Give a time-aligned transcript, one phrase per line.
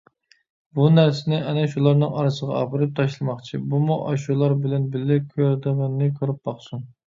[0.77, 6.87] بۇ نەرسىنى ئەنە شۇلارنىڭ ئارىسىغا ئاپىرىپ تاشلىماقچى، بۇمۇ ئاشۇلار بىلەن بىللە كۆرىدىغىنىنى كۆرۈپ باقسۇن.